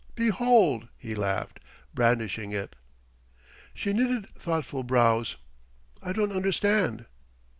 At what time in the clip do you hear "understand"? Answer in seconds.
6.31-7.05